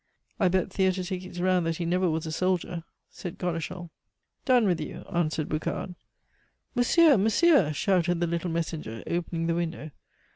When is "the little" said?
8.19-8.49